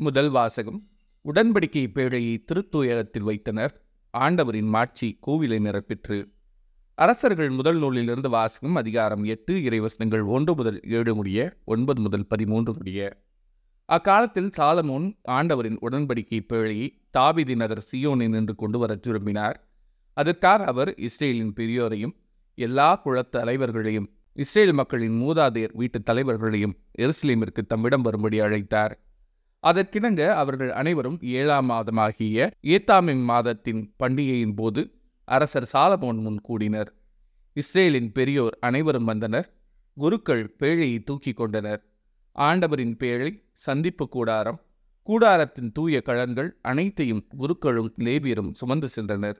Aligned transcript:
முதல் 0.00 0.28
வாசகம். 0.30 0.80
உடன்படிக்கை 1.24 1.82
பேழையை 1.94 2.34
திருத்தூயகத்தில் 2.48 3.24
வைத்தனர். 3.28 3.72
ஆண்டவரின் 4.14 4.68
மாட்சி 4.74 5.18
கோவிலை 5.26 5.58
நிரப்பிற்று. 5.58 6.18
அரசர்கள் 6.94 7.50
முதல் 7.50 7.78
நூலிலிருந்து 7.78 8.28
வாசகம் 8.28 8.74
அதிகாரம் 8.74 9.24
எட்டு 9.24 9.54
இறைவசனங்கள் 9.54 10.24
ஒன்று 10.26 10.54
முதல் 10.54 10.78
ஏழு 10.82 11.14
முடிய 11.14 11.56
ஒன்பது 11.64 12.00
முதல் 12.00 12.26
பதிமூன்று 12.26 12.72
முடிய. 12.72 13.00
அக்காலத்தில் 13.88 14.50
சாலமோன் 14.58 15.08
ஆண்டவரின் 15.22 15.78
உடன்படிக்கை 15.80 16.40
பேழையை 16.52 16.88
தாபிதி 17.18 17.56
நகர் 17.56 17.86
சியோனில் 17.90 18.28
நின்று 18.28 18.54
கொண்டு 18.54 18.78
வர 18.78 18.98
விரும்பினார் 19.02 19.58
அதற்காக 20.12 20.64
அவர் 20.64 20.94
இஸ்ரேலின் 20.98 21.52
பெரியோரையும் 21.56 22.14
எல்லா 22.54 22.94
குளத்து 22.96 23.38
தலைவர்களையும் 23.38 24.08
இஸ்ரேல் 24.32 24.72
மக்களின் 24.72 25.20
மூதாதையர் 25.22 25.74
வீட்டு 25.74 26.02
தலைவர்களையும் 26.02 26.74
எருசலேமிற்கு 26.98 27.62
தம்மிடம் 27.66 28.02
வரும்படி 28.02 28.40
அழைத்தார். 28.40 28.94
அதற்கிணங்க 29.64 30.22
அவர்கள் 30.34 30.72
அனைவரும் 30.72 31.18
ஏழாம் 31.38 31.68
மாதமாகிய 31.70 32.48
ஏத்தாமின் 32.74 33.24
மாதத்தின் 33.30 33.82
பண்டிகையின் 34.02 34.54
போது 34.54 34.82
அரசர் 35.28 35.68
சாலமோன் 35.72 36.20
முன் 36.26 36.40
கூடினர். 36.40 36.90
இஸ்ரேலின் 37.56 38.10
பெரியோர் 38.12 38.54
அனைவரும் 38.60 39.04
வந்தனர். 39.04 39.48
குருக்கள் 39.96 40.44
பேழையை 40.60 40.98
தூக்கி 41.04 41.32
கொண்டனர். 41.32 41.80
ஆண்டவரின் 42.36 42.96
பேழை 42.96 43.30
சந்திப்பு 43.64 44.04
கூடாரம் 44.08 44.58
கூடாரத்தின் 45.08 45.70
தூய 45.72 46.00
கழன்கள் 46.00 46.50
அனைத்தையும் 46.62 47.22
குருக்களும் 47.38 47.90
லேபியரும் 48.06 48.52
சுமந்து 48.52 48.88
சென்றனர். 48.96 49.38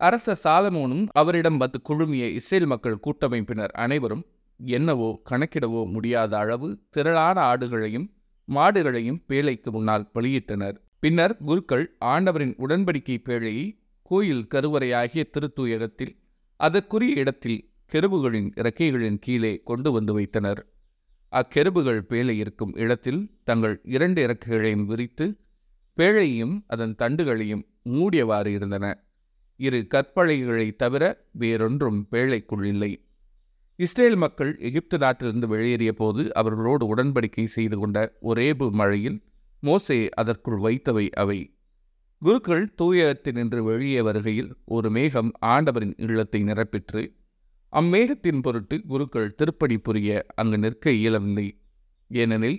அரசர் 0.00 0.42
சாலமோனும் 0.44 1.04
அவரிடம் 1.12 1.56
வந்து 1.56 1.78
குழுமிய 1.88 2.24
இஸ்ரேல் 2.38 2.66
மக்கள் 2.66 3.02
கூட்டமைப்பினர் 3.06 3.72
அனைவரும் 3.84 4.24
என்னவோ 4.60 5.08
கணக்கிடவோ 5.30 5.82
முடியாத 5.94 6.32
அளவு 6.38 6.68
திரளான 6.90 7.36
ஆடுகளையும் 7.42 8.06
மாடுகளையும் 8.54 9.22
பேழைக்கு 9.28 9.70
முன்னால் 9.70 10.10
பலியிட்டனர். 10.14 10.76
பின்னர் 10.98 11.36
குருக்கள் 11.36 11.96
ஆண்டவரின் 12.04 12.54
உடன்படிக்கை 12.58 13.16
பேழையை 13.24 13.78
கோயில் 14.02 14.46
கருவறையாகிய 14.54 15.30
திருத்துயகத்தில் 15.30 16.16
அதற்குரிய 16.56 17.14
இடத்தில் 17.14 17.70
கெருபுகளின் 17.92 18.48
இறக்கைகளின் 18.54 19.18
கீழே 19.20 19.60
கொண்டு 19.64 19.92
வந்து 19.92 20.12
வைத்தனர். 20.12 20.66
அக்கெருபுகள் 21.28 22.02
பேழை 22.02 22.36
இருக்கும் 22.38 22.74
இடத்தில் 22.74 23.36
தங்கள் 23.44 23.80
இரண்டு 23.84 24.26
இறக்கைகளையும் 24.26 24.84
விரித்து 24.84 25.38
பேழையையும் 25.98 26.64
அதன் 26.66 26.94
தண்டுகளையும் 26.98 27.64
மூடியவாறு 27.84 28.46
இருந்தன. 28.46 28.86
இரு 29.56 29.86
கற்பழைகளை 29.94 30.76
தவிர 30.76 31.26
வேறொன்றும் 31.32 32.06
பேழைக்குள் 32.10 32.64
இல்லை. 32.64 33.05
இஸ்ரேல் 33.78 34.16
மக்கள் 34.16 34.58
எகிப்து 34.58 34.98
நாட்டிலிருந்து 34.98 35.48
வெளியேறிய 35.48 35.92
போது 35.92 36.34
அவர்களோடு 36.34 36.94
உடன்படிக்கை 36.94 37.44
செய்து 37.44 37.78
கொண்ட 37.78 38.18
ஒரேபு 38.22 38.70
மழையில் 38.70 39.18
மோசே 39.60 40.08
அதற்குள் 40.08 40.60
வைத்தவை 40.60 41.10
அவை. 41.10 41.54
குருக்கள் 42.22 42.74
தூயகத்தினின்று 42.82 43.58
வெளியே 43.58 44.00
வருகையில் 44.00 44.50
ஒரு 44.64 44.90
மேகம் 44.90 45.32
ஆண்டவரின் 45.46 45.94
இல்லத்தை 45.96 46.42
நிரப்பிற்று. 46.42 47.02
அம்மேகத்தின் 47.72 48.40
பொருட்டு 48.40 48.82
குருக்கள் 48.86 49.34
திருப்பணி 49.34 49.78
புரிய 49.78 50.26
அங்கு 50.34 50.58
நிற்க 50.58 50.90
இயலவில்லை. 50.90 51.60
ஏனெனில் 52.08 52.58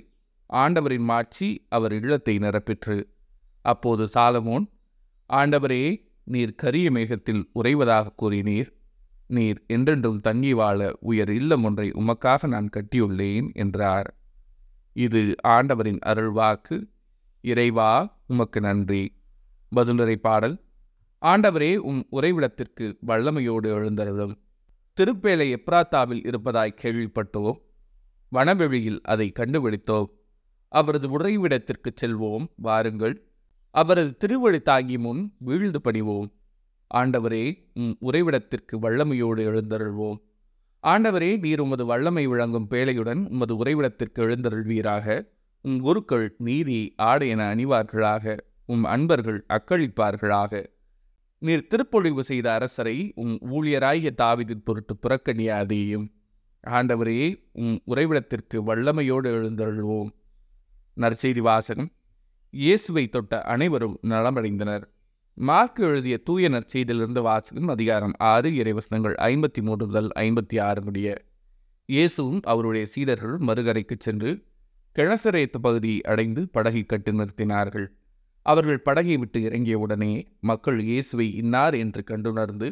ஆண்டவரின் 0.49 1.03
மாட்சி 1.03 1.65
அவர் 1.69 1.93
இல்லத்தை 1.93 2.37
நிரப்பிற்று. 2.37 3.03
அப்போது 3.65 4.07
சாலமோன் 4.13 4.67
ஆண்டவரே 5.29 5.83
நீர் 6.23 6.55
கரிய 6.55 6.91
மேகத்தில் 6.91 7.43
உறைவதாக 7.55 8.13
கூறினீர். 8.21 8.69
நீர் 9.27 9.63
என்றென்றும் 9.67 10.19
தங்கி 10.19 10.53
வாழ 10.53 10.97
உயர் 10.99 11.29
இல்லம் 11.29 11.63
ஒன்றை 11.63 11.91
உமக்காக 11.91 12.47
நான் 12.47 12.69
கட்டியுள்ளேன் 12.69 13.53
என்றார். 13.53 14.15
இது 14.93 15.35
ஆண்டவரின் 15.43 15.99
அருள்வாக்கு. 16.05 16.83
இறைவா 17.41 18.19
உமக்கு 18.27 18.61
நன்றி. 18.61 19.15
பதிலுரை 19.75 20.15
பாடல். 20.15 20.61
ஆண்டவரே 21.21 21.75
உம் 21.75 22.07
உறைவிடத்திற்கு 22.11 22.97
வல்லமையோடு 23.07 23.67
எழுந்தருளும். 23.67 24.37
திருப்பேலை 24.93 25.53
எப்ராத்தாவில் 25.53 26.27
இருப்பதாய் 26.27 26.77
கேள்விப்பட்டோம். 26.81 27.57
வனவெளியில் 28.29 29.01
அதை 29.03 29.31
கண்டுபிடித்தோம். 29.39 30.09
அவரது 30.69 31.19
உறைவிடத்திற்கு 31.19 31.93
செல்வோம் 32.01 32.47
வாருங்கள். 32.55 33.27
அவரது 33.71 34.17
திருவழி 34.17 34.59
தாங்கி 34.59 34.97
முன் 34.97 35.35
வீழ்ந்து 35.37 35.81
பணிவோம். 35.81 36.36
ஆண்டவரே 36.93 37.67
உம் 37.73 37.97
உறைவிடத்திற்கு 38.01 38.79
வல்லமையோடு 38.81 39.41
எழுந்தருள்வோம். 39.43 40.19
ஆண்டவரே 40.83 41.39
நீர் 41.39 41.59
உமது 41.59 41.85
வல்லமை 41.85 42.27
விளங்கும் 42.27 42.67
பேழையுடன் 42.69 43.27
உமது 43.29 43.63
உறைவிடத்திற்கு 43.63 44.19
எழுந்தருள்வீராக. 44.19 45.35
உம் 45.61 45.79
குருக்கள் 45.79 46.35
நீதி 46.37 46.93
ஆடை 46.97 47.29
என 47.29 47.55
அணிவார்களாக. 47.55 48.37
உம் 48.65 48.83
அன்பர்கள் 48.83 49.45
அக்களிப்பார்களாக. 49.49 50.65
நீர் 51.37 51.67
திருப்பொழிவு 51.69 52.19
செய்த 52.19 52.53
அரசரை 52.53 53.11
உம் 53.15 53.39
ஊழியராகிய 53.39 54.09
தாவிதின் 54.17 54.63
பொருட்டு 54.63 54.95
புறக்கணியாதேயும். 55.01 56.07
ஆண்டவரே 56.67 57.49
உம் 57.53 57.79
உறைவிடத்திற்கு 57.87 58.63
வல்லமையோடு 58.65 59.29
எழுந்தருள்வோம். 59.39 60.09
நற்செய்தி 60.97 61.39
வாசகம். 61.39 61.89
இயேசுவை 62.49 63.07
தொட்ட 63.07 63.41
அனைவரும் 63.41 63.99
நலமடைந்தனர். 64.03 64.83
மார்க் 65.37 65.79
எழுதிய 65.79 66.17
தூய 66.17 66.49
நற்செய்தியிலிருந்து 66.49 67.21
வாசகம் 67.21 67.67
அதிகாரம் 67.67 68.13
ஆறு 68.17 68.49
இறைவசனங்கள் 68.49 69.15
ஐம்பத்தி 69.17 69.61
மூன்று 69.61 69.85
முதல் 69.85 70.07
ஐம்பத்தி 70.15 70.61
ஆறு 70.61 70.81
முடிய. 70.81 71.25
இயேசுவும் 71.85 72.39
அவருடைய 72.41 72.85
சீடர்கள் 72.85 73.37
மறுகரைக்கு 73.37 73.95
சென்று 73.99 74.43
கிழசரேத்து 74.95 75.59
பகுதியை 75.61 76.01
அடைந்து 76.01 76.49
படகை 76.49 76.83
கட்டு 76.83 77.11
நிறுத்தினார்கள். 77.11 77.85
அவர்கள் 78.41 78.81
படகை 78.81 79.17
விட்டு 79.17 79.41
இறங்கிய 79.41 79.77
உடனே 79.79 80.27
மக்கள் 80.39 80.79
இயேசுவை 80.79 81.35
இன்னார் 81.35 81.73
என்று 81.73 82.03
கண்டுணர்ந்து 82.03 82.69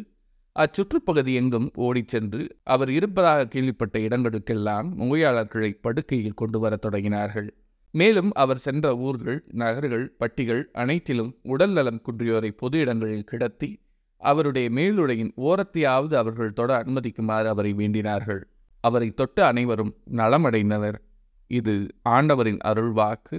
அச்சுற்றுப்பகுதி 0.52 1.34
எங்கும் 1.34 1.72
ஓடிச் 1.76 2.08
சென்று 2.08 2.58
அவர் 2.64 2.90
இருப்பதாக 2.90 3.48
கேள்விப்பட்ட 3.48 4.00
இடங்களுக்கெல்லாம் 4.00 4.90
நோயாளர்களை 4.94 5.72
படுக்கையில் 5.82 6.34
கொண்டு 6.34 6.60
வரத் 6.60 6.86
தொடங்கினார்கள். 6.86 7.50
மேலும் 7.96 8.32
அவர் 8.34 8.58
சென்ற 8.58 8.96
ஊர்கள் 8.98 9.40
நகர்கள் 9.52 10.06
பட்டிகள் 10.20 10.64
அனைத்திலும் 10.74 11.32
உடல் 11.44 11.72
நலம் 11.72 12.02
குன்றியோரை 12.02 12.52
பொது 12.58 12.80
இடங்களில் 12.80 13.24
கிடத்தி 13.24 13.70
அவருடைய 14.18 14.70
மேலுடையின் 14.70 15.32
ஓரத்தையாவது 15.38 16.14
அவர்கள் 16.16 16.54
தொட 16.54 16.84
அனுமதிக்குமாறு 16.84 17.46
அவரை 17.46 17.74
வேண்டினார்கள். 17.74 18.42
அவரை 18.82 19.14
தொட்ட 19.14 19.46
அனைவரும் 19.46 19.94
நலமடைந்தனர். 20.12 21.00
இது 21.48 21.74
ஆண்டவரின் 22.10 22.60
அருள்வாக்கு. 22.66 23.38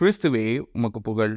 கிறிஸ்துவே 0.00 0.46
உமக்கு 0.72 1.00
புகழ். 1.00 1.36